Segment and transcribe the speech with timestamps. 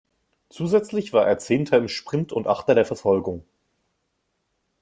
[0.49, 3.45] Zusätzlich war er Zehnter im Sprint und Achter der Verfolgung.